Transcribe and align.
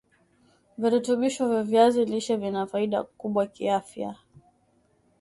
Virutubisho 0.81 1.43
vya 1.51 1.63
viazi 1.63 2.05
lishe 2.11 2.35
vina 2.41 2.63
faida 2.71 2.99
kubwa 3.19 3.43
kiafya 3.53 4.11